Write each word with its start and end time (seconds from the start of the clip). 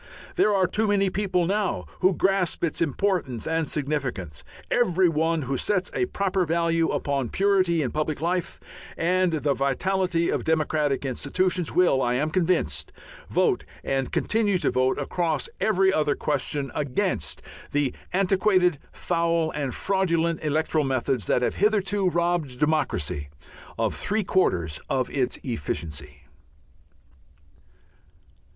There 0.35 0.51
are 0.51 0.65
too 0.65 0.87
many 0.87 1.11
people 1.11 1.45
now 1.45 1.85
who 1.99 2.15
grasp 2.15 2.63
its 2.63 2.81
importance 2.81 3.45
and 3.45 3.67
significance. 3.67 4.43
Every 4.71 5.07
one 5.07 5.43
who 5.43 5.57
sets 5.57 5.91
a 5.93 6.07
proper 6.07 6.43
value 6.43 6.87
upon 6.89 7.29
purity 7.29 7.83
in 7.83 7.91
public 7.91 8.19
life 8.19 8.59
and 8.97 9.31
the 9.33 9.53
vitality 9.53 10.29
of 10.31 10.43
democratic 10.43 11.05
institutions 11.05 11.71
will, 11.71 12.01
I 12.01 12.15
am 12.15 12.31
convinced, 12.31 12.91
vote 13.29 13.63
and 13.83 14.11
continue 14.11 14.57
to 14.57 14.71
vote 14.71 14.97
across 14.97 15.47
every 15.59 15.93
other 15.93 16.15
question 16.15 16.71
against 16.73 17.43
the 17.71 17.93
antiquated, 18.11 18.79
foul, 18.91 19.51
and 19.51 19.71
fraudulent 19.71 20.41
electoral 20.43 20.83
methods 20.83 21.27
that 21.27 21.43
have 21.43 21.57
hitherto 21.57 22.09
robbed 22.09 22.57
democracy 22.59 23.29
of 23.77 23.93
three 23.93 24.23
quarters 24.23 24.81
of 24.89 25.11
its 25.11 25.37
efficiency. 25.43 26.23